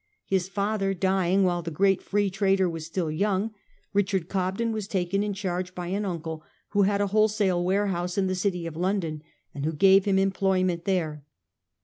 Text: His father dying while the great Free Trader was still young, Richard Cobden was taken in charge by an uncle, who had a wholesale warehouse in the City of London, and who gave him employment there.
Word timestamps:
His 0.25 0.49
father 0.49 0.95
dying 0.95 1.43
while 1.43 1.61
the 1.61 1.69
great 1.69 2.01
Free 2.01 2.31
Trader 2.31 2.67
was 2.67 2.87
still 2.87 3.11
young, 3.11 3.51
Richard 3.93 4.29
Cobden 4.29 4.71
was 4.71 4.87
taken 4.87 5.21
in 5.21 5.35
charge 5.35 5.75
by 5.75 5.89
an 5.89 6.05
uncle, 6.05 6.41
who 6.69 6.81
had 6.81 7.01
a 7.01 7.05
wholesale 7.13 7.63
warehouse 7.63 8.17
in 8.17 8.25
the 8.25 8.33
City 8.33 8.65
of 8.65 8.75
London, 8.75 9.21
and 9.53 9.63
who 9.63 9.73
gave 9.73 10.05
him 10.05 10.17
employment 10.17 10.85
there. 10.85 11.23